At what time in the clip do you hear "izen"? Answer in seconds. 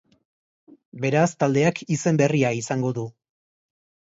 1.97-2.19